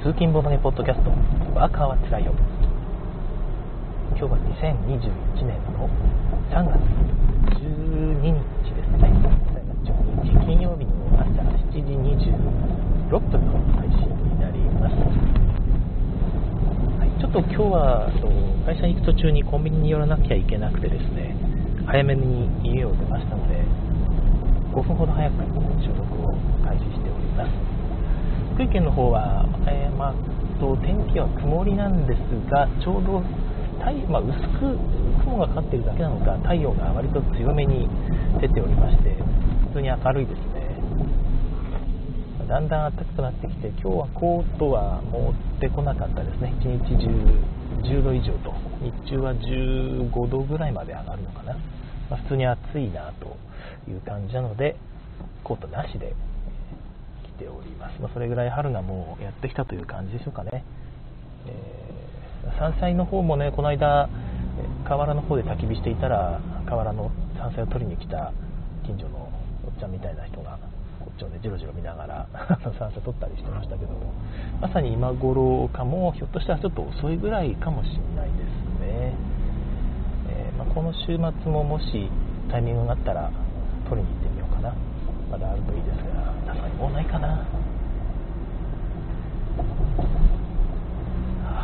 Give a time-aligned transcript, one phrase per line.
[0.00, 1.10] 通勤ボードゲポッドキャスト。
[1.52, 2.32] ワーカーはつらいよ。
[4.16, 5.84] 今日は2021年の
[6.48, 6.80] 3月
[7.60, 8.40] 12日
[8.72, 9.12] ですね。
[9.12, 11.92] 3月12日金曜日の朝7時
[13.12, 14.96] 26分の配信になります、
[16.96, 18.08] はい、ちょっと今日は
[18.64, 21.36] 会社に行く途中にコンビニに寄らなきゃいけなくてですね
[21.84, 23.60] 早めに家を出ましたので
[24.72, 25.44] 5分ほど早く
[25.84, 26.32] 収録を
[26.64, 27.79] 開始しております。
[28.60, 30.14] 福井県の方は、えー、まあ、
[30.60, 32.20] と天気は曇りなんです
[32.52, 33.24] がちょうど
[33.80, 34.76] 太、まあ、薄く
[35.24, 37.88] 雲がかかっているだけなのか太陽が割と強めに
[38.36, 39.16] 出ておりまして
[39.72, 40.76] 普通に明るいですね。
[42.44, 46.52] だんだん暖かくなってきて今日はコートは持ってこなかったですね。
[46.60, 47.08] 一日中
[47.80, 48.52] 10度以上と。
[48.84, 51.56] 日中は15度ぐらいまで上がるのかな、
[52.10, 53.38] まあ、普通に暑いなと
[53.90, 54.76] いう感じなので
[55.44, 56.12] コートなしで
[57.40, 60.64] ております、まあ、それぐらい春がもうやってきたという感じでしょうかね、
[61.46, 64.08] えー、山菜の方もねこの間
[64.84, 68.32] 河原の方で焚き火していたら河原の山菜を取りに来た
[68.84, 69.32] 近所の
[69.64, 70.58] おっちゃんみたいな人が
[71.00, 72.28] こっちをねじろじろ見ながら
[72.78, 74.12] 山菜取ったりしてましたけども
[74.60, 79.14] まさに今頃かもひょっとしたらちょっと遅いぐらいかもしれないですね、
[80.28, 82.10] えー、まあ、この週末ももし
[82.50, 83.30] タイミングがあったら
[83.88, 84.74] 取りに行ってみようかな。
[85.30, 86.39] まだあるといいですが。
[86.80, 87.46] もないかな。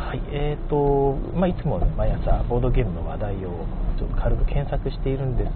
[0.07, 3.65] はいえーとまあ、いつも、ね、毎朝ボードゲームの話題を
[3.97, 5.49] ちょっと軽く検索しているんです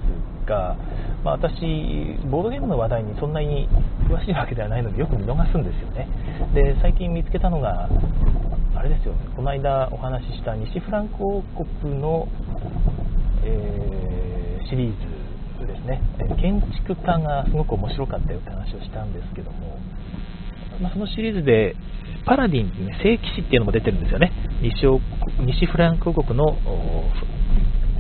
[0.45, 0.76] が、
[1.23, 3.70] まあ、私、ボードゲームの話題にそんなに
[4.09, 6.08] 詳しいわけではないのでよく見逃すんですよね。
[6.54, 7.88] で最近見つけたのが
[8.76, 9.20] あれですよね。
[9.36, 11.44] この間お話しした西フランク王
[11.82, 12.28] 国の、
[13.45, 15.11] えー、シリーズ。
[15.66, 16.02] ですね。
[16.40, 19.78] 建築家がすごく面白かったよって話をしたんですけども、
[20.81, 21.76] まあ、そのシリーズで
[22.26, 24.32] パラディン、ね、聖騎士っていうのも出てるんですよね。
[24.62, 24.76] 西
[25.45, 26.58] 西フランク王国の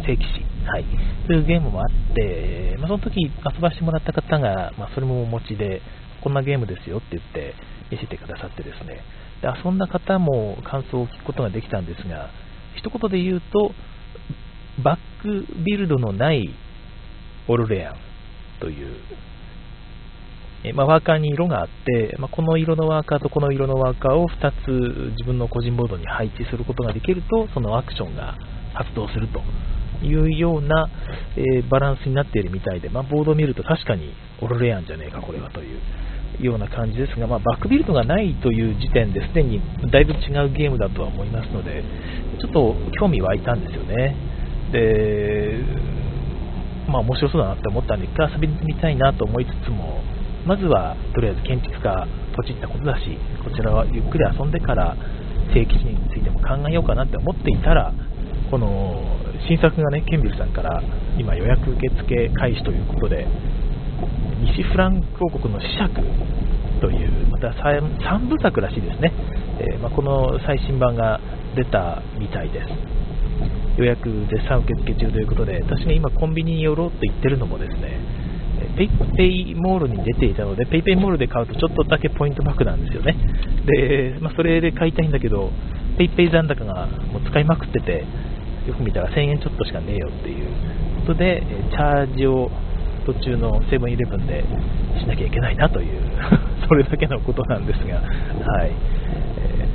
[0.05, 0.85] 聖騎士、はい、
[1.27, 5.81] というゲームもあって、まあ、その時遊ばしてもらった方が、まあ、それもお持ちで、
[6.23, 7.55] こんなゲームですよって言って
[7.89, 9.01] 見せてくださってですね、
[9.41, 12.29] で遊んだ方も感想を聞くことができたんですが、
[12.75, 13.71] 一言で言うと、
[14.83, 16.49] バックビルドのない
[17.47, 17.95] オルレアン
[18.59, 18.95] という
[20.63, 28.37] えまあ、ワーカーに色があって、まあ、この色のワーカーとこの色のワーカーを2つ自分の個人ボードに配置することができるとそのアクションが
[28.75, 29.41] 発動すると
[30.05, 30.87] いうような、
[31.35, 35.79] え、バランスになっているみたいで、まあ、ボードを見ると確かにオルレアンじゃねえかこれはという
[36.39, 41.83] ような感じですが、まあ、バックビルドがないという時点ですでにだいぶ違うゲームだとは思いますので
[42.39, 44.15] ちょっと興味湧いたんですよね。
[44.71, 45.90] で
[46.91, 50.03] まあ面白そうだなって思ったんで一回遊びに行ってみたいなと思いつつも
[50.45, 54.95] まずはとりあえず建築家ポチったことだしこちらはゆっくり遊んでから
[55.53, 57.93] 正規についても考えようかなって思っていたら
[58.49, 59.01] この
[59.47, 60.81] 新作がねケンビルさんから
[61.17, 63.27] 今予約受付開始ということで
[64.41, 66.01] 西フランク王国の子爵
[66.81, 69.13] というまた 3, 3部作らしいですね、
[69.59, 71.19] えー、まあ、この最新版が
[71.55, 72.67] 出たみたいです。
[73.83, 78.21] 予約絶賛受付中ということで私が今コンビニに寄ろうと言ってるのもですね
[78.75, 83.15] PayPay モールに出ていたので、PayPay モールで買うとちょっとだけポイントバックなんですよね。
[83.65, 85.51] で、まあ、それで買いたいんだけど、
[85.97, 88.05] PayPay 残高がもう使いまくってて、
[88.67, 90.45] よく見たら1000円ちょっとしかねえよっていう
[91.01, 92.49] ことで、チャージを
[93.05, 94.43] 途中のセブンイレブンで
[94.99, 95.99] しなきゃいけないなという
[96.69, 98.71] それだけのことなんですが、はい。
[99.37, 99.67] え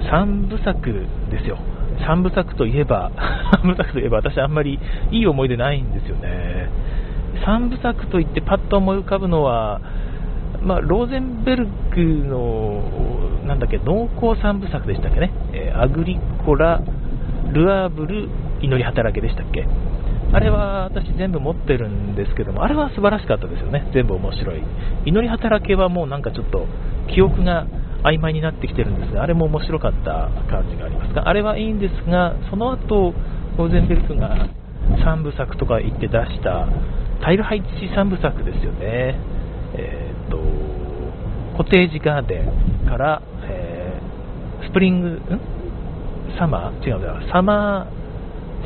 [0.00, 0.92] ー、3部作
[1.30, 1.58] ですよ。
[2.06, 3.10] 3部作といえば、
[3.64, 4.78] 3部作といえば私あんまり
[5.10, 6.68] いい思い出ないんですよね。
[7.46, 9.80] 3部作といってパッと思い浮かぶのは、
[10.62, 12.82] まあ、ローゼンベルグの、
[13.46, 16.82] なんだっけ、農耕3部作でしたっけね、え、アグリコラ、
[17.50, 18.28] ルアーブル、
[18.60, 19.66] 祈り働けでしたっけ。
[20.34, 24.62] あれは私全部持ってるんですけども、あれは素晴らしかったですよね、全部面白い。
[25.06, 26.66] 祈り働けはもうなんかちょっと
[27.08, 27.66] 記憶が
[28.04, 31.14] 曖昧になってきてるんですが、あれも面白かった感じがあります。
[31.14, 33.14] が、あれはいいんですが、その後、
[33.56, 34.48] ゴーゼンベルクが
[35.04, 36.66] 3部作とか言って出した
[37.22, 39.18] タイル配置3部作ですよね。
[39.74, 40.38] えー、と、
[41.56, 45.40] コテージガーデンから、えー、スプリング、ん？
[46.38, 46.84] サマー？
[46.84, 47.86] 違うだ、サマ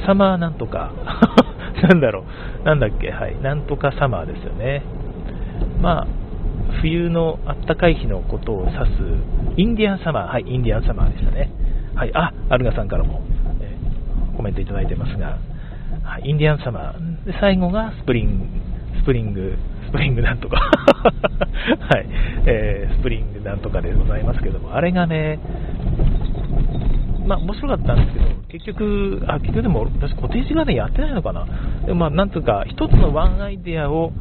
[0.02, 0.92] ー、サマーなんとか、
[1.82, 2.24] なんだろ
[2.62, 4.82] う、なんだっけ、はい、なんとかサマーですよね。
[5.82, 6.06] まあ、
[6.82, 8.82] 冬のあったかい日のことを指す
[9.56, 11.50] インディアンサマー、はい、インディアンサマーでしたね。
[11.94, 13.23] はい、あ、アルガさんからも、
[13.61, 15.38] えー、コメントいただいてますが、
[16.02, 17.25] はい、インディアンサマー。
[17.25, 18.67] で最後がスプリング
[19.00, 19.56] スプリング、
[19.87, 22.06] スプリングなんとか はい、
[22.46, 25.38] えー、スプリングなんとかでございますけども、あれがね、
[27.26, 31.46] まあ面白かったんですけど、結局、あ結局でも私、固定時間でやってないのかな、
[31.84, 34.12] でもまあなんとか、一つのワンアイデアを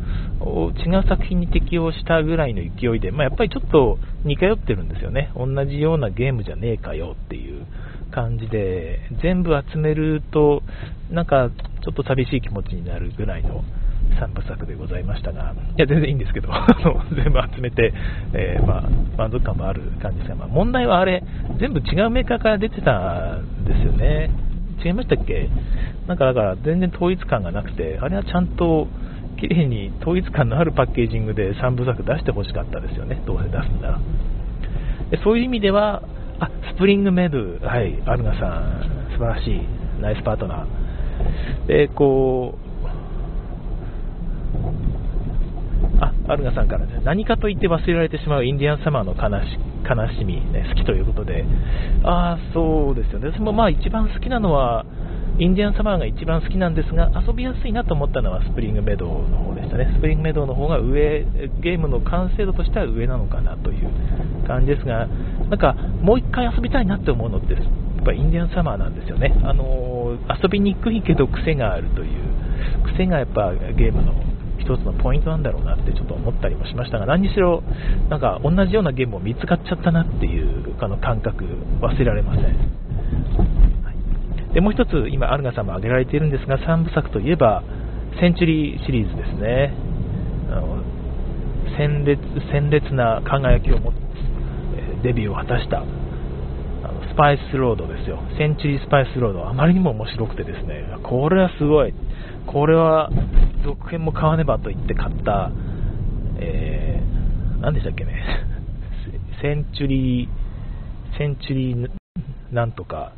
[0.42, 7.66] 違う作品に適用したぐらいの勢いで、まあ、やっぱりちょっと似通ってるんですよね、同じようなゲームじゃねえかよっていう
[8.12, 10.64] 感じで、全部集めると、
[11.12, 11.50] なんか
[11.84, 13.64] ちょっと寂しい気持ちになるぐらいの。
[14.20, 16.50] 3部作でございましたが、いや、全然いいんですけど、
[17.16, 17.94] 全部集めて、
[18.34, 18.84] えー、まあ、
[19.18, 21.24] 満足感もある感じですが、まあ、問題はあれ、
[21.58, 24.30] 全部違うメーカーから出てたんですよね。
[24.84, 25.50] 違いましたっけ？
[26.08, 28.88] なんかだから全然統一感がなくて、あれはちゃんと
[29.38, 34.00] 綺麗に統一感のあるパッケージングで3部作出してほしかったですよね、どうせ出すなら。
[35.12, 36.04] でそういう意味では、
[36.40, 39.62] あ、スプリングメド、はい、アルナさん、素晴らしい、
[40.02, 41.68] ナイスパートナー。
[41.68, 42.66] で、こう、
[46.00, 51.46] あ、アルガさんからね、何かと言って忘れられてしまうインディアンサマーの悲し悲しみ、ね、好きということで、
[52.04, 53.32] ああ、そうですよね。
[53.32, 54.86] 私もまあ一番好きなのは、
[55.38, 59.92] インディアンサマーが一番好きなんですが、遊びやすいなと思ったのはスプリングメドウの方でしたね。
[59.98, 61.26] スプリングメドウの方が上、
[61.62, 63.90] ゲームの完成度としては上なのかなという
[64.48, 65.08] 感じですが、
[65.50, 67.64] なんかもう一回遊びたいなって思うのって、やっ
[68.06, 69.36] ぱインディアンサマーなんですよね。
[69.44, 72.10] あの遊びにくいけど癖があるという、
[72.94, 74.14] 癖がやっぱゲームの
[74.66, 77.62] 一つのポイントなんだろうなってちょっと思ったりもしましたが、何にしろ、
[78.10, 81.46] なんか同じようなゲームを見つかっちゃったなっていうあの感覚、
[81.82, 82.56] 忘れられません。
[84.54, 87.62] でもう一つ、今、アルガさんも挙げられているんですが、3部作といえば、
[88.20, 89.74] センチュリーシリーズですね。
[90.50, 90.84] あの
[91.78, 92.22] 鮮烈
[92.52, 93.96] 鮮烈な輝きを持つ
[95.04, 95.84] デビューを果たした
[97.12, 98.20] スパイスロードですよ。
[98.38, 99.48] センチュリースパイスロード。
[99.48, 101.94] あまりにも面白くてですね、これはすごい。
[102.48, 103.10] これは
[103.64, 105.52] 続編も買わねばと言って買った、
[106.40, 108.14] えー、何でしたっけね、
[109.42, 111.92] センチュリー、センチュリー
[112.52, 113.14] なんとか、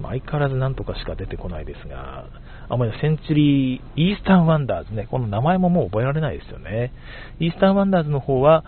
[0.00, 2.26] 相変わらずなんとかしか出てこないですが、
[2.68, 6.92] あ、まりセンチュリー、イースタンワンダーズね、この名前ももう覚えられないですよね。
[7.40, 8.64] イースタンワンダーズの方は、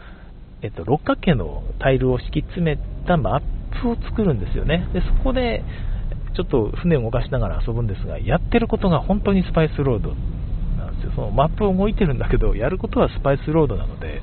[0.62, 3.41] えっと、六角形のタイルを敷き詰めたマッ
[3.81, 4.88] プを作るんですよね。
[4.93, 5.62] で、そこで、
[6.35, 10.15] ちょっと船を動かしながら遊ぶんですが、やってることが本当にスパイスロード
[10.79, 11.12] なんですよ。
[11.15, 14.23] そのマップを動いてるんだけど、やることはスパイスロードなので、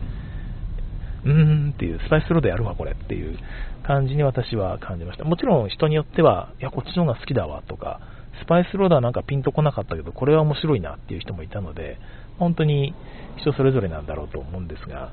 [1.25, 3.37] うーんっていう、スパイスロードやるわ、これっていう
[3.83, 5.25] 感じに私は感じました。
[5.25, 7.99] もちろん人によっては、いや、こっちの方が好きだわとか、
[8.41, 11.97] スパイスロードはなんかピンとこなかったけど、これは面白いなっていう人もいたので、
[12.37, 12.93] 本当に
[13.37, 15.11] 人それぞれなんだろうと思うんですが、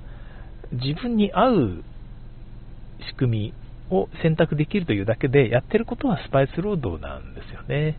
[0.72, 1.84] 自分に合う
[3.08, 3.54] 仕組み
[3.94, 7.98] を選択できるというだけで、やってることはスパイスロードなんですよね。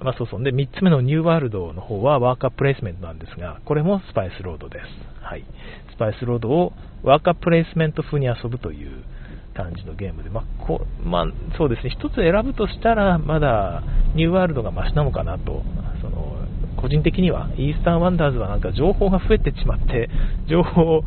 [0.00, 0.42] まあ、そうそう。
[0.42, 4.84] で、3つ目のニューワールドの方はワーカープレイスメントなんですが、これもスパイスロードです。
[5.22, 5.44] はい。
[5.92, 9.04] スパイスロードをワーカープレイスメント風に遊ぶという
[9.54, 11.26] 感じのゲームで、まあ、こまあ、
[11.56, 13.82] そうですね、1つ選ぶとしたら、まだ
[14.14, 15.62] ニューワールドがマシなのかなと、
[16.86, 20.08] 個人的には、イースタンワンダーズはなんか情報が増えてしまって、
[20.48, 21.02] 情報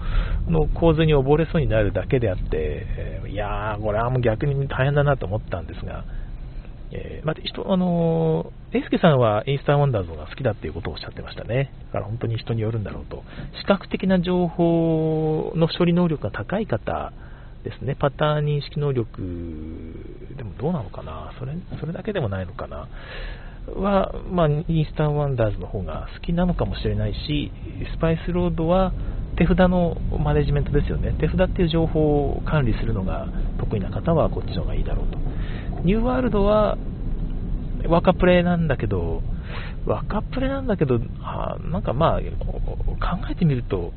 [0.49, 6.03] の構図に溺れそうになるだけであって、いやー、これはもう逆に大変だなと思ったんですが、
[6.91, 11.71] えー、まあ、人、あのー、エスケさんはイースタンワンダーズが好きだっていうことをおっしゃってましたね。
[11.87, 13.23] だから本当に人によるんだろうと。
[13.61, 17.13] 視覚的な情報の処理能力が高い方
[17.63, 17.95] ですね。
[17.95, 19.21] パターン認識能力
[20.35, 22.89] でもどうなのかなそれ、それだけでもないのかな
[23.75, 27.51] は、まあ、イースタンワンダーズの方が好きなのかもしれないし、
[27.95, 28.93] スパイスロードは
[29.37, 31.15] 手札のマネジメントですよね。
[31.19, 33.27] 手札っていう情報を管理するのが
[33.59, 35.17] 得意な方はこっちの方がいいだろうと。
[35.83, 36.77] ニューワールドは
[37.87, 39.21] 若プレイなんだけど、
[39.85, 42.25] 若プレなんだけど、あなんかまあ、考
[43.31, 43.93] えてみると、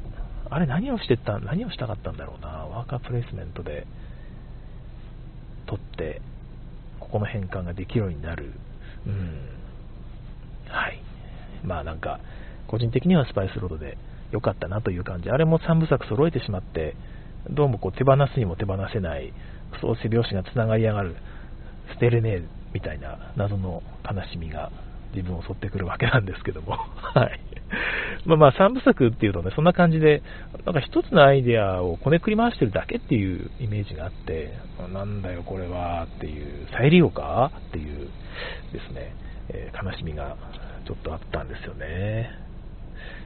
[0.48, 2.48] あれ何をしてた、何をしたかったんだろうな。
[2.48, 3.86] ワーカープレイスメントで
[5.66, 6.20] 取って、
[7.00, 8.52] ここの変換ができるようになる。
[9.06, 9.62] うん。
[10.72, 11.00] はい。
[11.64, 12.18] まあなんか、
[12.66, 13.98] 個人的にはスパイスロードで
[14.32, 15.30] 良かったなという感じ。
[15.30, 16.96] あれも3部作揃えてしまって、
[17.50, 19.32] どうもこう手放すにも手放せない、
[19.80, 21.16] そう背拍子がつながりやがる、
[21.94, 24.70] 捨てれねえみたいな謎の悲しみが
[25.14, 26.72] 自分を襲ってくるわけなんですけども。
[27.14, 27.40] はい。
[28.24, 30.22] まあまあ3部作っていうとね、そんな感じで、
[30.64, 34.52] なんか一つのアイデアをこねくり回してるだけっていうイメージがあって、
[34.92, 38.08] なんだよこれはっていう、再利用かっていう
[38.72, 39.14] ですね、
[39.48, 40.36] えー、悲しみが
[40.82, 42.30] ちょっとあったんですよね。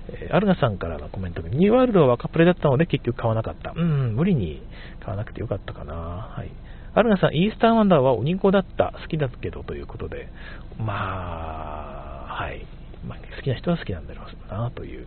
[0.08, 3.72] えー、アルガさんからのコメントで、ニューワールドは若プレだったので結局買わなかった。
[3.76, 4.62] うん、無理に
[5.00, 5.94] 買わなくてよかったかな。
[5.94, 6.50] はい。
[6.94, 8.94] アルガさん、イースターワンダーは鬼子だった。
[9.02, 10.28] 好きだけどということで、
[10.78, 12.66] まあ、はい。
[13.06, 15.06] まあ、好きな人は好きなんだろうなという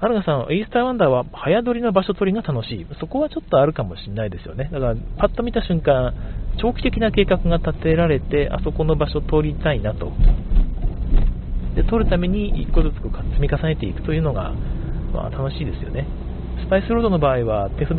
[0.00, 2.86] アルガさん、イースターワンダーは早撮りの場所取りが楽しい。
[3.00, 4.70] そこはちょっとあるかもしれないですよね。
[4.72, 6.14] だから、パッと見た瞬間、
[6.62, 10.12] 長期的な計画が立てられて、あそこの場所通りたいなと。
[11.78, 14.50] で、取るために1個ずつ積み重ねていくというのが、
[15.14, 16.06] まあ、楽しいですよね。
[16.66, 17.94] スパイスロードの場合は手札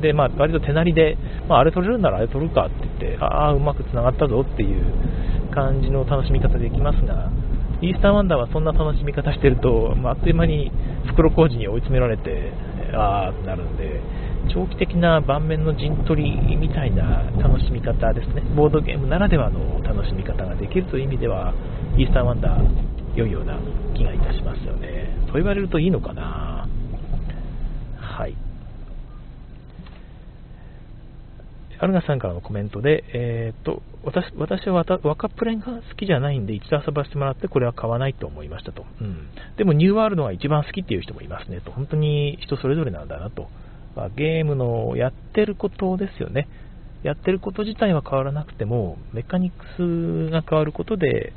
[0.00, 4.82] で、まあ、割と手なりで、まあ、あれ取れるならあれ取るかって言って、ああ、うまくつながったぞっていう
[5.54, 7.30] 感じの楽しみ方できますが、
[7.82, 10.72] イースターワンダーはそんな楽しみ方してると、まあ、あっという間に
[11.06, 12.50] 袋小路に追い詰められて、
[12.94, 14.00] ああってなるんで、
[14.48, 21.52] 長期的な盤面の陣取りみたいな楽しみ方ですね、ボードゲームならではの楽しみ方ができるという意味では、
[21.98, 23.58] イースターワンダー、良いような
[23.96, 25.18] 気がいたしますよね。
[25.26, 26.68] そう言われるといいのかな。
[27.96, 28.36] はい。
[31.80, 43.48] アルガさんからのコメントで、えー、っと私私は若プレンが好きじゃないんで、一度遊ばせてもらって、これは買わないと思いましたと、うん、でもニューワールドが一番好きっていう人もいますねと、本当に人それぞれなんだなと、
[43.96, 46.48] まあ、ゲームのやってることですよね、
[47.02, 51.32] やってること自体は変わらなくても、メカニクスが変わることで、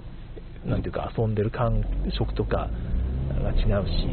[0.66, 2.70] なんていうか、遊んでる感触とか
[3.44, 4.08] が違うし、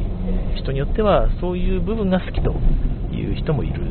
[0.57, 2.55] 人によってはそういう部分が好きと
[3.13, 3.81] いう人もいる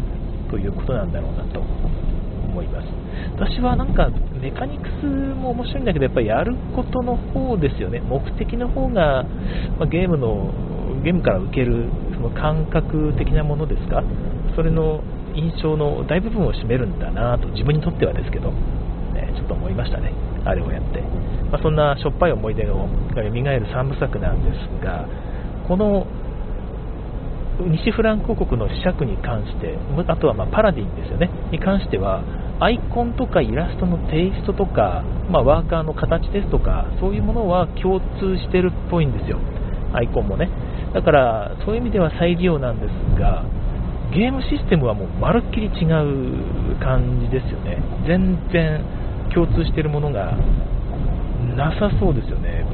[0.50, 2.88] ということなんだろうなと思います。
[3.36, 4.10] 私はなんか
[4.40, 9.24] メカニクスも面白いんだけど、やっぱりやることの方ですよね、目的の方が、
[9.78, 10.52] まあ、ゲームの
[11.04, 14.02] ゲームから受けるその感覚的なものですか、
[14.56, 15.02] それの
[15.34, 18.52] 印象の大部分を占めるんだなと、自分にとってはですけど、
[19.18, 20.12] ね、ちょっと思いましたね、
[20.44, 21.00] あれをやって。
[21.50, 25.06] まあ、そんなしょっぱい思い出をが蘇る3部作なんですが、
[25.66, 26.06] この
[27.66, 32.22] 西フランク国の子爵に関して、あとはまパラディンですよね、に関しては、
[32.60, 39.38] アイコンとかイラストのテイストとか、まあ、ワーカーの形ですとか、そういうものは共通してるっぽいんですよ、
[39.92, 40.48] アイコンもね。
[40.94, 43.44] だから、そういう意味では再利用なんですが、
[44.12, 47.78] ゲームシステムはもうまるっきり違う感じですよね。
[48.06, 48.80] 全然
[49.35, 50.37] 共通してるものが
[51.56, 52.64] なさそうですよね。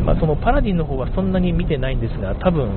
[0.00, 2.68] うんまあ、そのパラディンの方はそんなに見てないんですが、多分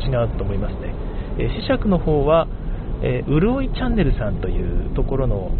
[0.00, 0.94] 違うと思いますね。
[1.38, 2.46] えー、磁石の方は
[3.02, 5.50] えー、うるおいチャンネルさんというところの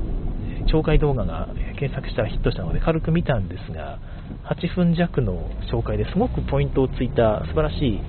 [0.73, 3.99] 紹介動画が検索したらヒットしたので軽く見たんですが
[4.47, 8.01] 8分弱の紹介ですごくポイントをついた素晴らしい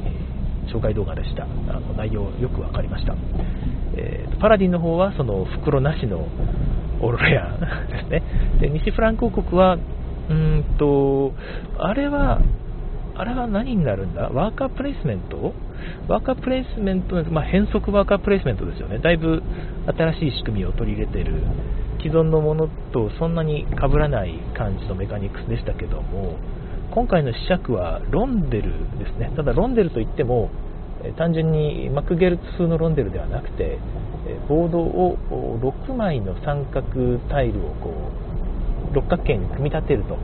[0.71, 3.15] 紹介動画でしたあの内容よく分かりました、
[3.97, 6.27] えー、パラディンの方はその袋なしの
[7.03, 7.57] オーロレア
[7.87, 8.23] ですね
[8.61, 9.77] で西フランク王国は
[10.29, 11.33] うんと
[11.77, 12.39] あれは
[13.15, 14.29] あれは何になるんだ？
[14.29, 15.53] ワーカープレイスメント？
[16.07, 18.97] ワーカープレイスメント、まあ、変則ワーカープレイスメントですよね。
[18.97, 19.43] だいぶ
[19.85, 21.43] 新しい仕組みを取り入れている
[22.01, 26.39] 既存のものとそんなに被らない感じのメカニクスでしたけども、
[26.89, 29.31] 今回の試着はロンデルですね。
[29.35, 30.49] ただロンデルといっても、
[31.17, 33.77] 単純にマクゲルツ風のロンデルではなくて、
[34.47, 35.17] ボードを
[35.61, 37.93] 6枚の三角タイルをこ
[38.91, 40.17] う六角形に組み立てると。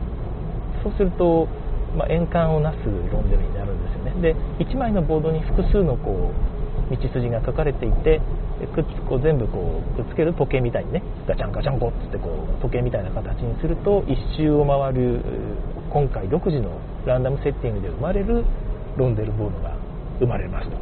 [0.84, 1.48] そうすると、
[1.96, 8.22] まあ、円環をなすロンデルになるんですよねで1枚のボードに複数のこう道筋が書かれていて
[8.74, 15.22] くっこう全部こうくっつける時計みたいにねガチャンガチャンコっつってこう時計みたいな形にすると1周を回る
[15.92, 18.44] 今回独自のランダムセッティングで生まれる
[18.98, 19.78] ロンデルボードが
[20.20, 20.78] 生まれますと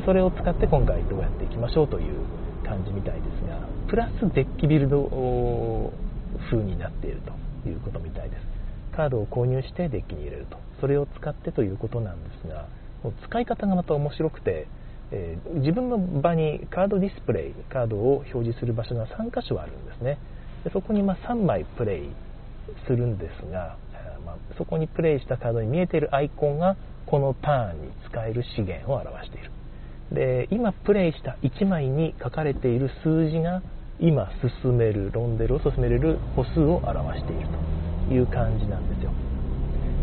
[0.00, 2.14] でそれを使って今回どうやっていきましょうという
[2.64, 5.92] 感じみたいですがプラスデッキビルド
[6.50, 7.22] 風になっている
[7.64, 8.42] ということみたいです。
[8.94, 10.58] カードを購入してデッキに入れると。
[10.80, 12.66] それを使ってということなんですが
[13.26, 14.66] 使い方がまた面白くて、
[15.10, 20.18] えー、自分の場にカードディスプレイカードを表示する場所が3箇所あるんですね。
[20.64, 22.10] でそこにま3枚プレイ
[22.86, 23.76] するんですが、
[24.24, 26.76] まあ、そこにプレイしたカードに見えているアイコンが
[27.10, 29.50] このターンに使える資源を表している。
[30.12, 33.62] で今プレイした1枚に書かれている数字が
[34.00, 34.30] 今
[34.62, 37.48] 進めるロンデルを進めれる歩数を表している
[38.08, 39.10] という感じなんですよ。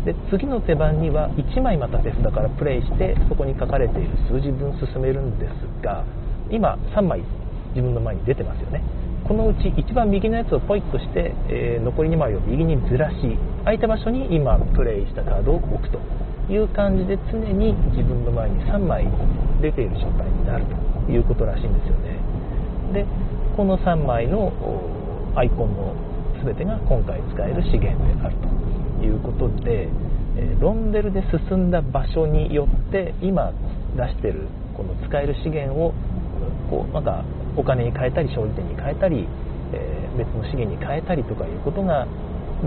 [0.04, 6.04] で次の手番には1枚また手札からプレイしてそこに書かれている数字分進めるんですが
[6.50, 7.22] 今3枚
[7.70, 8.82] 自分の前に出てますよね。
[9.26, 13.16] このうち一番右のやつをポイッとして、えー、残り2枚を右にずらし
[13.64, 15.98] 空いた場所に今プレイしたカードを置くと。
[16.48, 19.06] いう感じで常に自分の前に3枚
[19.60, 20.64] 出ている状態になる
[21.06, 22.18] ということらしいんですよね。
[22.92, 23.06] で
[23.56, 24.52] この3枚の
[25.34, 25.94] アイコンの
[26.44, 28.36] 全てが今回使える資源である
[28.98, 29.88] ということで
[30.60, 33.52] ロンデルで進んだ場所によって今
[33.96, 35.94] 出してるこの使える資源を
[36.70, 37.24] こうなんか
[37.56, 39.26] お金に変えたり勝利点に変えたり、
[39.72, 42.06] え別の資源に変えたりとかいうことが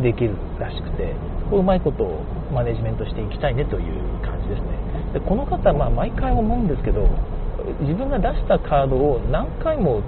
[0.02, 1.16] できるらしくて
[1.50, 4.68] こううまいことをマネジメントしていきたいねという感じですね。
[5.14, 7.10] でこの方、まあ、毎回思うんですけど
[7.82, 10.02] 自分が出したカードを何回も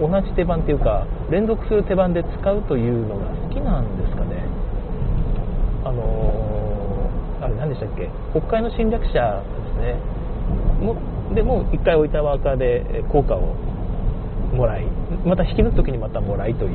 [0.00, 4.44] 同じ手番というか連続する手番で使うというのが好きなんですかね。
[5.84, 8.08] あのー、あれ何でしたっけ？
[8.32, 9.14] 国会の侵略者で
[9.72, 9.96] すね。
[10.80, 10.96] も
[11.34, 13.54] でも1回置いたワーカーで効果を
[14.54, 14.86] もらい
[15.24, 16.72] また引き抜く時にまたもらいという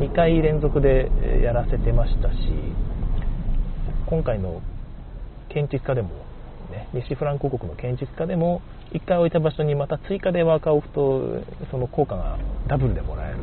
[0.00, 1.10] 2回連続で
[1.44, 2.36] やらせてましたし
[4.06, 4.60] 今回の
[5.48, 6.08] 建築家でも、
[6.70, 13.38] ね、西フランク国の建築家でも1回置いた場所にまた追加でワーカーを置くとその効果がダブルでもらえる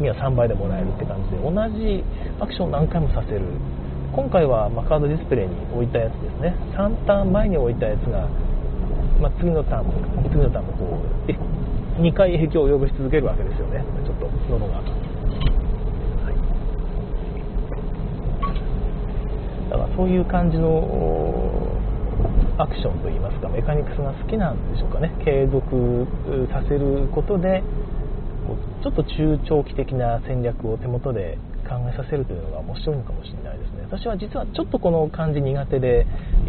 [0.00, 2.02] 次は3倍でもらえるって感じで同じ
[2.40, 3.44] アクションを何回もさせる。
[4.16, 6.56] 今回は、まカードディスプレイに置いたやつですね。
[6.74, 8.26] 3ターン前に置いたやつが、
[9.20, 9.92] まあ、次のターンも
[10.32, 13.84] 次のターンもこう2回影響を及ぼし続けるわけですよね。
[14.02, 14.88] ちょっと喉が、はい、
[19.70, 20.80] だからそういう感じの
[22.56, 25.12] アクションといいますかメカニクスが好きなんでしょうかね。
[25.22, 26.08] 継続
[26.48, 27.62] させることで
[28.82, 31.36] ちょっと中長期的な戦略を手元で
[31.68, 33.84] 考えさせるというのが面白いのかもしれないですね。
[33.92, 36.06] 私は実はちょっとこの感じ苦手で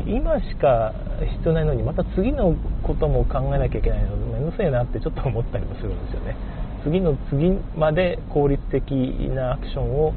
[0.08, 2.56] 今しか必要ないのにまた次の
[2.88, 6.38] ことも考えなきゃいけないので面倒くせえなってちょっと思ったりもするんですよね。
[6.86, 8.92] 次の次まで効率的
[9.36, 10.14] なアクションを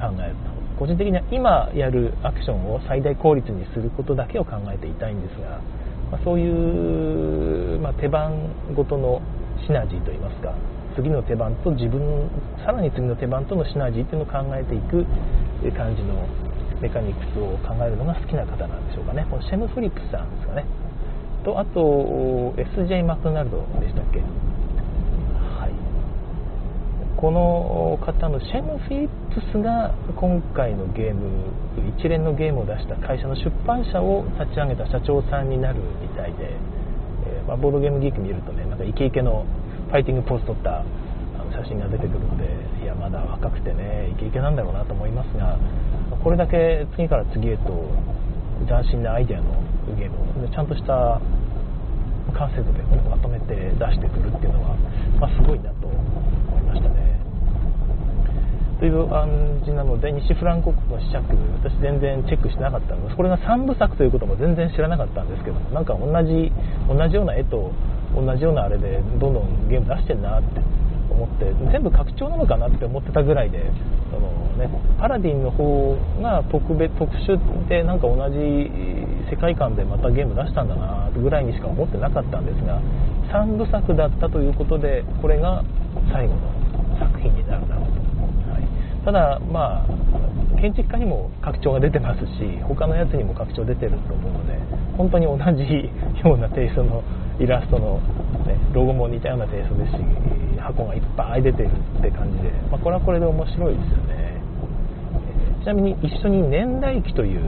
[0.00, 0.53] 考えると。
[0.78, 5.60] 個人的には今やるアクションを最大効率にすることだけを考えていたいんですが、
[6.10, 9.22] まあ、そういう、まあ、手番ごとの
[9.66, 10.54] シナジーといいますか
[10.96, 12.30] 次の手番と自分
[12.64, 15.04] さらに次の手番とのシナジーっていうのを考えていく
[15.76, 16.26] 感じの
[16.80, 19.26] メカニクスを考えるのが好きな方なんでしょうかね。
[19.30, 20.66] このシェム・フリップさんですかね。
[21.44, 24.22] とあと SJ マクドナルドでしたっけ？
[27.16, 31.48] この方のシェム・フィリップスが今回のゲーム
[31.98, 36.50] 一連のゲームを出した会社の出版社を立ち上げた社長さんになるみたいで、
[37.26, 39.46] えー、まあ、ボードゲームギーク見るとねなんかイケイケの
[39.88, 40.84] ファイティングポーズ撮った
[41.52, 42.50] 写真が出てくるので
[42.82, 45.58] いやまだ若くてねイケイケなんだろうなと思いますが
[46.22, 47.88] これだけ次から次へと
[48.66, 49.54] 斬新なアイデアの
[49.96, 51.20] ゲームをちゃんとした
[52.32, 54.76] 完成度でまとめて出してくるっていうのは、
[55.20, 57.20] まあ、すごいなと思いましたね。
[58.84, 61.24] という感じなので西フランコ国の試着
[61.64, 63.08] 私全然チェックしてなかったの。
[63.08, 66.52] でこれが3部作ということも全然知らなかったんですけどもなんか同じ
[66.84, 67.72] 同じような絵と
[68.14, 70.60] 同じようなあれでどんどんゲーム出してんなって
[71.08, 73.72] 思って全部拡張なのかなって思ってたぐらいで
[74.12, 74.28] その、
[74.60, 74.68] ね、
[75.00, 78.36] パラディンの方が特別特殊でなんか同じ
[79.32, 82.82] 世界観でまたゲーム出したんだなぐらいにしか思ってなかったんですが
[83.32, 85.64] 3部作だったということでこれが
[86.12, 86.52] 最後の
[87.00, 87.83] 作品になるだろう。
[87.83, 87.83] と
[89.04, 94.54] ただまあ建築家にも拡張が出てますし他のやつにも拡張出てると思うので
[94.96, 95.90] 本当に同じ
[96.24, 97.02] ようなテイストの
[97.38, 98.00] イラストの、
[98.46, 100.24] ね、ロゴも似たようなテイストですし
[100.64, 104.40] 箱がいっぱい出てるって感じで、まあ、これはこれで面白いですよね。
[105.62, 107.40] ちなみに一緒に年代記という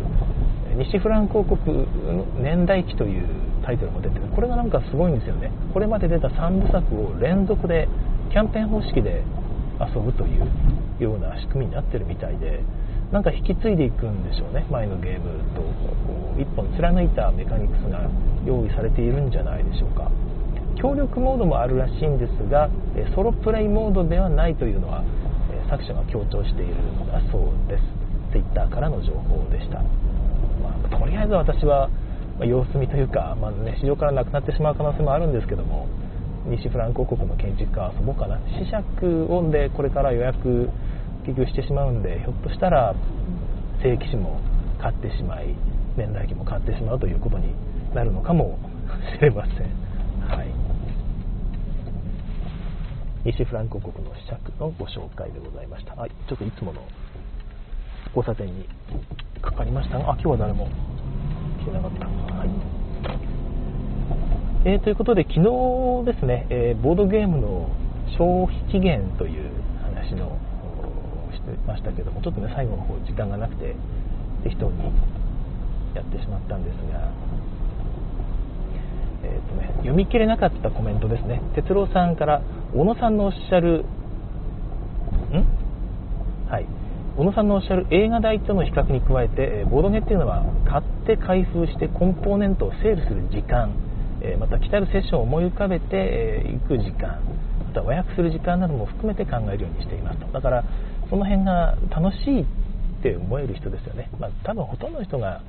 [0.76, 3.26] 西フランク王国の年代記という
[3.64, 4.26] タイトルも出てる。
[4.34, 5.50] これがなんかすごいんですよね。
[5.72, 7.88] これまで出た3部作を連続で
[8.30, 9.22] キャンペーン方式で
[9.80, 10.48] 遊ぶという
[10.98, 12.60] ような仕組みになってるみたいで
[13.12, 14.66] なんか引き継いでいくんでしょうね。
[14.70, 18.08] 前のゲームとこう一本貫いたメカニクスが
[18.44, 20.10] 用意されているんじゃないでしょうか。
[20.76, 22.68] 協力モードもあるらしいんですが
[23.14, 25.02] ソロプレイモードではないというのは
[25.70, 27.82] 作者が強調しているのだそうです。
[28.32, 29.78] Twitter からの情報でした、
[30.62, 31.88] まあ、とりあえず私は
[32.40, 35.86] 様子見というか、まあね、市場からなくなってしまう可能性もあるんですけども
[36.48, 40.70] 西フランク王国の建築家遊ぼうかな試着オンでこれから予約
[41.26, 42.94] 結局してしまうんでひょっとしたら
[43.82, 44.40] 正規誌も
[44.80, 45.54] 買ってしまい
[45.96, 47.54] 年代記も買ってしまうということに
[47.94, 48.58] なるのかも
[49.16, 49.56] しれません、
[50.28, 50.52] はい、
[53.24, 56.82] 西フランク国の試着のご紹介でございました、はい、ちょっといつもの
[58.14, 58.68] 交差点に
[59.42, 60.68] かかりましたがあ今日は誰も
[61.58, 62.75] 来てなかった、はい。
[64.66, 65.42] えー、ということで、昨日
[66.12, 67.70] ですね、えー、ボードゲームの
[68.18, 69.48] 消費期限という
[69.80, 70.36] 話の
[71.30, 73.76] してましたけども、ちょっとね、最後の方、時間がなくて、
[74.42, 74.82] 適当に
[75.94, 77.12] やってしまったんですが、
[79.22, 82.42] えーとね、読み切れなかったコメントですね、哲郎さんから、
[82.74, 83.84] 小野さんのおっしゃる、
[85.30, 86.50] ん？
[86.50, 86.66] はい。
[87.16, 93.70] 小野さんのおっしゃる映画代との比較に加えて、ボードゲっていうのは買って開封してコンポーネントを整理する時間。
[94.22, 97.20] えまた来たるセッションを思い浮かべて、え行く時間
[97.66, 100.26] また和訳する時間なども含めて考えるようにしていますと。
[100.32, 100.64] だから
[101.10, 102.44] その辺が楽しいっ
[103.02, 105.40] て思える人ですよね、まあ、多分ほとんどの人が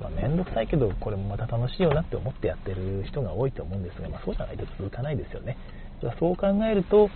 [0.00, 5.56] まあ、くさいけどこれもまた楽しいよなって思ってやってる人が多いと思うんですが、まあ、そうじゃないと続かないですよね。
[6.18, 7.08] そう考えると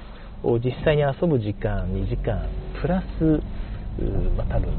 [0.65, 2.49] 実際に遊ぶ時間2時間
[2.81, 3.43] プラス、
[4.37, 4.73] まあ、多分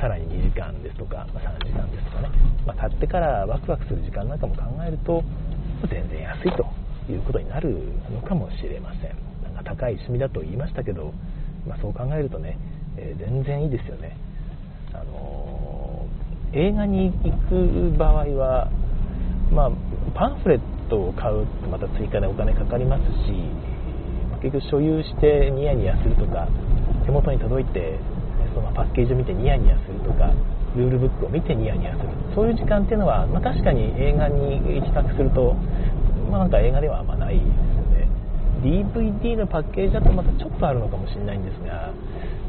[0.00, 2.30] さらに2時間ですとか、まあ、3時間ですとかね、
[2.66, 5.22] まあ、経ってからワクワクする時間なんかも考えると
[5.90, 6.66] 全然安いと
[7.10, 7.76] いうことになる
[8.10, 9.16] のかもしれません。
[9.42, 11.12] なんか高い趣味だと言いましたけど、
[11.66, 12.58] まあ、そう考えるとね、
[12.96, 14.16] えー、全然いいですよね、
[14.92, 18.70] あのー、映画に行く場合は、
[19.52, 19.70] まあ、
[20.14, 23.32] パンフレットを買うとまた追加でお金かかりますし、
[24.42, 26.48] 結局所有してニヤニヤするとか
[27.04, 27.98] 手元に届いて
[28.56, 30.32] そのパッケージを見てニヤニヤするとか
[30.74, 32.08] ルールブックを見てニヤニヤする。
[32.34, 35.52] そういう時間っていうのは、まあ、確かに映画に比較すると、
[36.32, 37.46] まあ、なんか映画ではあんまないです
[37.92, 38.08] ね。
[38.64, 41.92] DVD のパッケージだとまたちょっとあるのかもしれないんですが、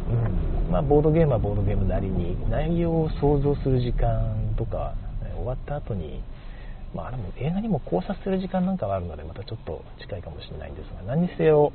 [0.07, 0.71] うん。
[0.71, 4.95] まあ、ボードゲームはボードゲームなりに内容を想像する時間とか
[5.35, 6.23] 終わった後に
[6.93, 11.73] まあ、あれも映画にも考察する時間なんかはあるのでまたちょっと近いかもしれないんですが何にせよ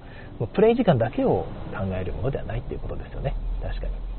[0.55, 3.35] プレイ時間だけを考えるものではないっていうことですよね。
[3.63, 4.12] 確かに。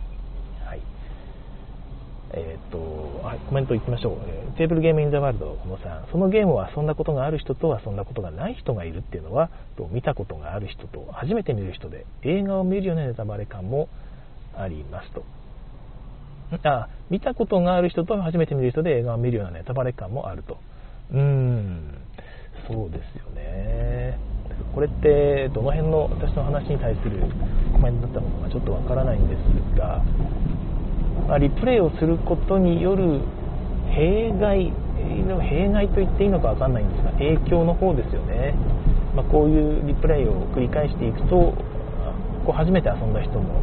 [2.36, 6.08] えー、とはいコメントいきましょう、えー、テーブルゲームインザワールド小野さん。
[6.12, 13.88] そのゲームは遊んだことがある人と遊んだことがない人がいるっていうのはと見たことがある人と初めて見る人で映画を見るようなネタバレ感も
[14.58, 15.24] ありますと。
[16.64, 20.58] あ見たことがある人と初めて見る人で映画を見るようなネタバレ感もあると。
[21.12, 21.98] うーん、
[22.68, 24.18] そうですよね。
[24.74, 27.22] これってどの辺の私の話に対する
[27.72, 29.40] コメントだったのかちょっとわからないんです
[29.78, 30.04] が、
[31.40, 33.22] リプレイをすることによる
[33.90, 34.72] 弊害
[35.28, 38.56] の弊害と言っていいのかわかんないんですが影響の方ですよね、
[39.16, 41.54] まあ、こういうリプレイを繰り返していくと
[42.46, 43.62] こう初めて遊んだ人も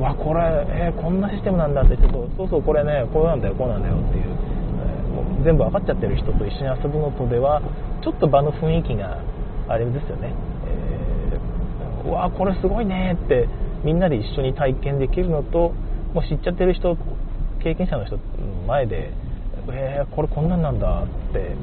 [0.00, 4.40] わこれ、えー、こんなシステムなんだってちょっとそうそうこれねこうなんだよこうなんだよっていう
[5.44, 7.60] 全部分かっちゃってる人と一緒に遊ぶのとでは
[8.02, 9.20] ちょっと場の雰囲気が
[9.68, 10.34] あれですよね、
[10.66, 13.48] えー、うわこれすごいねって
[13.84, 15.72] みんなで一緒に体験できるのと
[16.14, 16.96] もう知っちゃってる人
[17.62, 18.18] 経験者の人
[18.66, 19.12] 前で
[19.68, 21.54] えー、これこんなんなんだって、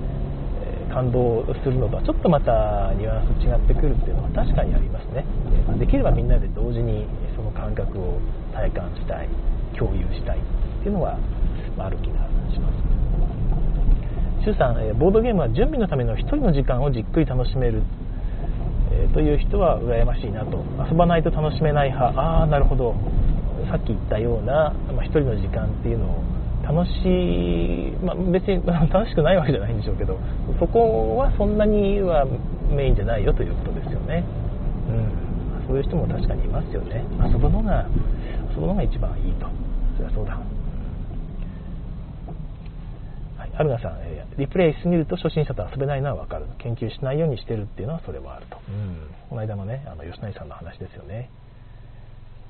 [0.61, 5.25] え感動するのとはちょっとまたニュアンス違ってくるっていうのは確かにありますね。
[5.79, 7.05] できればみんなで同時に
[7.35, 8.19] その感覚を
[8.53, 9.29] 体感したい
[9.77, 10.41] 共有したいっ
[10.83, 11.17] ていうのは
[11.77, 12.87] ある気がします。
[14.45, 17.81] 周さん、えボードゲームは準備のための1人の時間をじっくり楽しめる、
[19.13, 20.63] という人は羨ましいなと。
[20.89, 22.19] 遊ばないと楽しめない派。
[22.19, 22.95] ああなるほど。
[23.69, 26.23] さっき言ったような、まあ、1人の時間っていうのを
[26.63, 30.17] 楽しい、 まあ、別に楽しくないわけじゃないんでしょうけど
[30.59, 32.25] そこはそんなには
[32.69, 34.23] メインじゃないよということですよね、
[34.89, 37.03] うん、そういう人も確かにいますよね。
[37.23, 37.85] 遊ぶのが
[38.55, 39.47] 遊ぶのが一番いいと。
[39.97, 40.39] そりゃそうだ。
[43.59, 46.45] アルナさん、えリプレイしすぎると初心者と遊べないのは分かる。
[46.59, 48.57] 研究しないようにしてるっていうのはそれはあると。
[48.69, 51.29] うん、この間のね、あの吉成さんの話ですよね。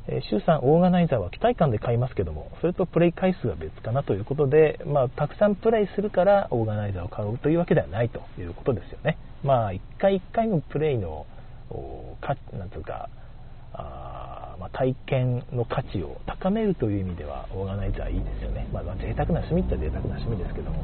[0.08, 9.18] えー、周さん、オーガナイザーは期待感で買いますけども、それとプレイ回数は別かなということで、まあ、たくさんプレイするからオーガナイザーを買うというわけではないということですよね。
[9.44, 11.26] まあ、一回一回のプレイの、
[12.22, 13.10] かなんていうか、
[13.74, 20.84] あまあ、体験の価値を高めるという意味ではオーガナイザーいいですよね、まあ、贅沢な趣味って贅沢な趣味ですけども、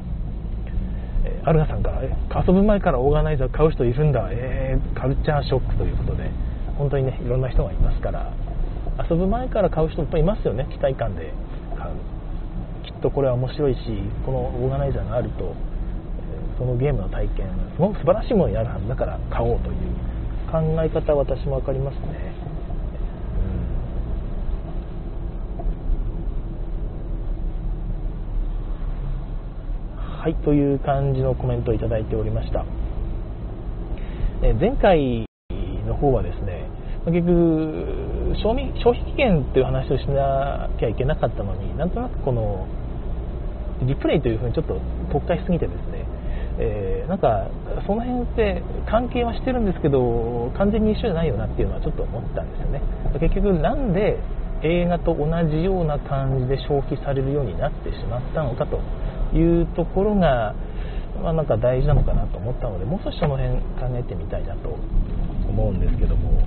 [1.24, 6.30] えー、アルガさんから遊ぶ前からオーガナイザー買う人いるんだ、えー、カルチャーショックということで
[6.78, 8.32] 本当にねいろんな人がいますから
[8.98, 11.32] 遊ぶ前から買う人もいますよね期待感で。
[11.76, 11.94] 買う。
[12.84, 13.80] きっとこれは面白いし
[14.24, 15.54] このオーガナイザーがあると
[16.58, 19.74] そのゲームの体験すごく素晴らしいものになるはずだから買おうという
[20.50, 22.34] 考え方は私も分かりますね。
[29.98, 32.64] はいという感じのコメントをいただいておりました。
[34.42, 35.26] え前回
[35.86, 36.66] の方はですね
[37.04, 38.03] 結局
[38.42, 42.66] 賞味消費期限という話をしなきゃいけなかったのになんとなくこの
[43.82, 44.80] リプレイというふうにちょっと
[45.12, 46.06] 特化しすぎてですね、
[46.58, 47.50] えー、なんか
[47.86, 52.80] その辺って関係はしてるんですけど完全に一緒じゃないよなっていうのはちょっと思ったんですよね。
[53.20, 54.18] 結局なんで
[54.62, 58.80] 映画と同じような感じで消費されるようになってしまったのかと
[59.36, 60.54] いうところが、
[61.22, 64.70] まあ、なんか大事なのかなと思ったのでもう少しその辺考えてみたいなと
[65.48, 66.42] 思うんですけども、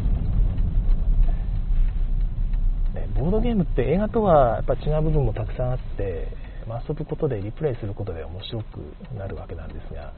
[2.98, 6.28] ね、ボードゲームって映画とはやっぱ違う部分もたくさんあって、
[6.68, 10.14] まあ、遊ぶことでリプレイすることで面白くなるわけなんですが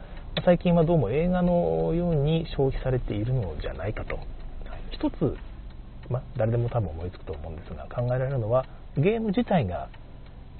[0.45, 4.19] 最近はどうも映画のように消費されているのじゃないかと
[4.91, 5.35] 一つ、
[6.09, 8.65] まあ、誰でも多分思いつくと思うんですが考えられるのは
[8.97, 9.89] ゲーム自体が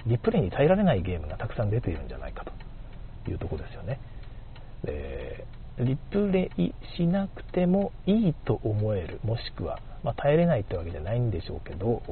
[0.06, 2.44] リプレイに耐えられないゲームがたくさん出ているんじゃないか
[3.24, 4.00] というところですよね。
[4.84, 5.44] で
[5.78, 9.20] リプレイしなくてもいいと思える。
[9.24, 12.02] もしくは、まあ、耐えれないってわけじゃないんでしょうけど、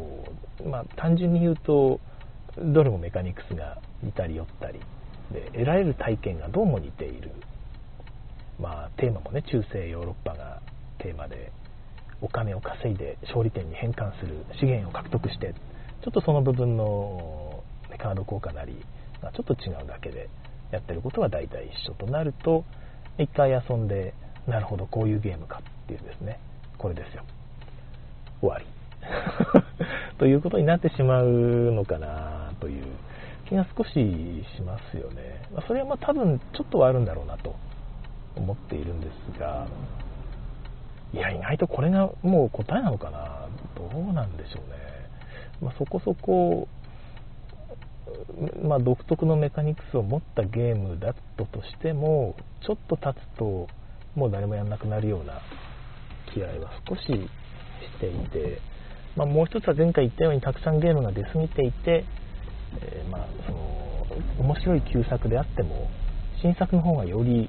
[0.65, 2.01] まあ、単純に言うと
[2.57, 4.81] どれもメカニクスが似たり寄ったり
[5.33, 7.31] で得られる体験がどうも似ている、
[8.59, 10.61] まあ、テーマもね中世ヨーロッパが
[10.99, 11.53] テーマで
[12.21, 15.55] お金を稼いで勝利点に変換する資源を獲得して
[16.03, 17.63] ちょっとその部分の
[17.99, 18.77] カード効果なり
[19.23, 20.29] がちょっと違うだけで
[20.71, 22.65] やってることは大体一緒となると
[23.19, 24.15] 一回遊んで
[24.47, 26.39] なるほどこういうゲームかっていうですね。
[26.79, 27.25] これですよ。
[28.41, 28.67] 終わり。
[30.19, 31.27] ということになってしまう
[31.73, 32.85] のかなという
[33.47, 35.43] 気が少ししますよね。
[35.67, 37.55] それはまあ多分ちょっとはあるんだろうなと
[38.37, 39.67] 思っているんですが
[41.13, 43.47] いや意外とこれがもう答えなのかな。
[43.75, 44.77] どうなんでしょうね、
[45.63, 46.69] まあ、そこそこ
[48.63, 53.69] まあ、独特のメカニクスを持ったゲームだったとしてもちょっと経つと
[54.15, 55.41] もう誰もやんなくなるような
[56.33, 57.09] 気合は少しし
[58.01, 58.61] ていて、
[59.17, 62.05] まあ、もう一つは前回言ったようにたくさんゲームが出過ぎていて、
[62.81, 63.99] えー、まあその
[64.41, 65.89] 面白い旧作であっても
[66.43, 67.49] 新作の方がより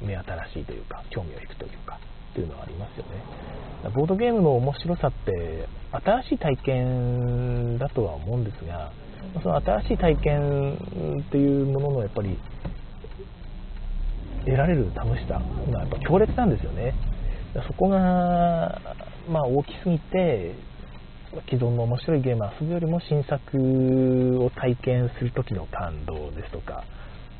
[0.00, 1.98] 目新しいというか興味を引くというか。
[2.30, 3.50] っていうのはありますよね。
[3.94, 8.92] ボードゲームの面白さって新しい体験だとは思うんですが
[9.42, 10.74] その新しい体験
[11.20, 12.38] っていうもののやっぱり
[14.44, 15.40] 得られる楽しさ
[15.72, 16.94] がやっぱ強烈なんですよね。
[17.66, 18.80] そこが、
[19.28, 20.54] まあ、大きすぎて
[21.48, 26.84] 既存の面白いゲームを遊ぶよりも新作を体験する時の感動ですとか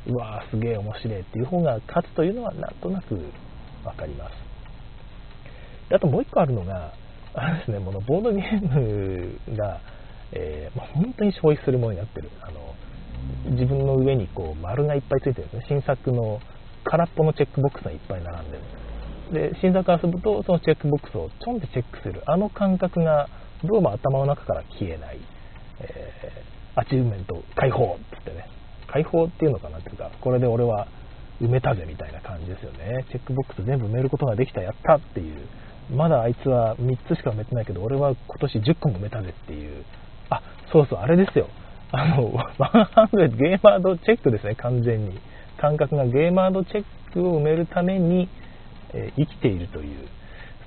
[0.07, 3.15] うわーすげえ面白いっていう方が勝つというのはなんとなく
[3.83, 4.50] 分かります。
[5.91, 6.93] であともう一個あるのが、
[7.33, 9.81] あれですね、このボードゲームが、
[10.31, 12.29] えー、まあ、本当に消費するものになってる。
[12.41, 12.73] あの
[13.51, 15.65] 自分の上にこう丸がいっぱいついてるんですね。
[15.67, 16.39] 新作の
[16.85, 18.57] 空っぽのチェックボックスがいっぱい並んで
[19.33, 19.51] る。
[19.51, 22.23] で、新作遊ぶと、そのチェックボックスをちょんってチェックする。
[22.25, 23.27] あの感覚が
[23.65, 25.19] どうも頭の中から消えない。
[25.81, 28.47] えー、アチューメント解放っつってね。
[28.87, 30.87] 解放っていうのかなっていうか、これで俺は
[31.41, 33.05] 埋めたぜみたいな感じですよね。
[33.09, 35.35] チェックボックス全部埋めることができた、やったっていう
[35.91, 39.83] まだあいつは3つしか埋めてないけど、俺は今年10個も埋めたぜっていう、
[40.29, 41.47] あ、そうそう、あれですよ。
[41.91, 45.19] あの、100ゲーマードチェックですね、完全に。
[45.59, 48.29] 感覚がゲーマードチェックを埋めるために、
[48.93, 50.07] え、生きているという、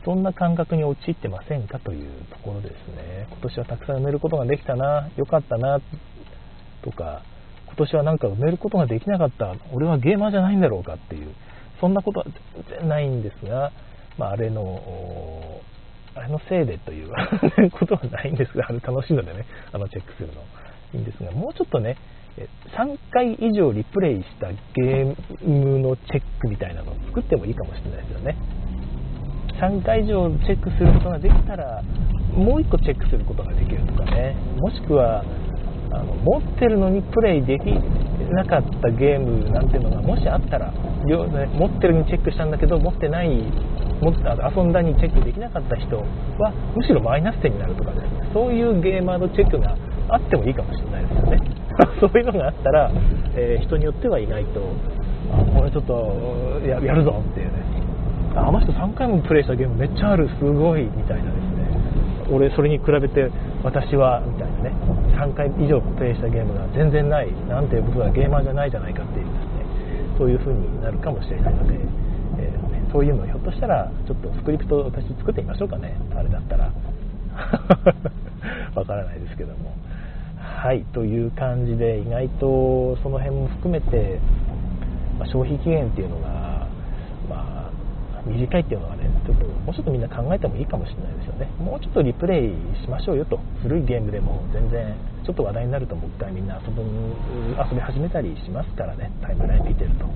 [0.04, 3.26] そんな感覚に陥ってませんかというところですね。
[3.30, 5.80] 今年はたくさん埋めることができたな、よかったな、
[6.82, 7.22] とか、
[7.66, 11.34] 今年はなんか埋めることができなかった、俺はゲーマーじゃないんだろうかっていう、
[11.80, 12.26] そんなことは
[12.68, 13.72] 全然ないんですが、
[14.18, 15.60] まあ、あれの、
[16.14, 17.10] あれのせいでという
[17.72, 20.34] ことはないんですが、あれ楽しいのでね、あのチェックするの
[20.94, 21.96] いいんですが、もうちょっとね、
[22.76, 28.36] 3回以上リプレイしたゲームのチェックみたいなのを作ってもいいかもしれないですよね。
[29.60, 31.82] 3回以上チェックすることができたら、
[32.36, 35.24] もう1個チェックすることができるとかね、もしくは、
[35.90, 37.64] あの持ってるのにプレイでき
[38.32, 43.28] なかったゲームなんていうのがもしあったら、持ってるにチェックしたんだけど持ってない
[44.00, 45.96] 持って遊んだにチェックできなかった人
[46.38, 49.76] はむしろマイナス点になるとかですねそういうゲーマーのチェックが
[50.08, 51.38] あってもいいかもしれないですよね。
[52.00, 52.92] そういうのがあったら、
[53.34, 54.60] えー、人によっては意外と
[55.32, 57.64] あこれちょっとやるぞっていうね。
[58.36, 61.64] あの人3回もプレイしたゲームめっちゃあるすごいみたいなですね。
[62.30, 63.30] 俺それに比べて
[63.64, 64.76] 私はみたいなね。
[65.16, 69.64] 3回以上プレイしたゲームが全然ないなんて僕はゲーマーじゃないじゃないかっていうですね。
[70.18, 71.74] そういう風になるかもしれないので、
[72.38, 75.96] えーね、そういうのをひょっとしたらちょっとスクリプト私作ってみましょうかね。
[76.14, 76.70] あれだったら。
[78.76, 79.72] わからないですけども。
[80.36, 84.18] はいという感じで意外とその辺も含めて、
[85.18, 86.43] まあ、消費期限っていうのが、
[88.26, 91.46] 短いっていうのはねちょっともうちょっとみんな考えてもいいかもしれないですよね。
[91.58, 93.38] もうちょっとリプレイしましょうよと。
[93.62, 96.10] 古いゲームでも全然ちょっと話題になるともう。
[96.14, 99.10] 一回みんな遊ぶ遊び始めたりしますからね。
[99.20, 100.06] タイムライン見てるとち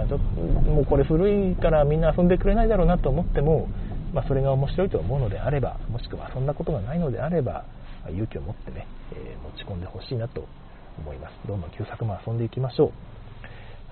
[0.00, 3.68] ょっともうこれ古いからみんな遊んでくれないだろうなと思っても、
[4.14, 7.64] まあ、それが面白いと思うのであればもしくはそんなことがないのであれば
[8.08, 10.46] 勇気を持ってね、え、持ち込んでほしいなと
[10.98, 11.34] 思います。
[11.46, 12.92] どんどん旧作も遊んでいきましょう。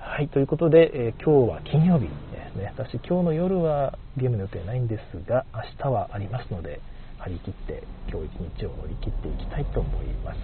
[0.06, 2.08] はい、ということで、えー、今日は金曜日で
[2.52, 2.72] すね。
[2.76, 6.80] 私、今日の夜はゲームの予定ないんですが、明日はありますので、
[7.18, 10.38] 張り切って今日一日を乗り切っていきたいと思います。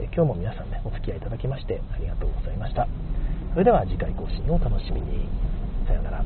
[0.00, 2.86] え今日も皆さんね、お付き合いいただきましてありがとうございました。
[3.52, 5.26] それでは次回更新をお楽しみに。
[5.86, 6.24] さようなら。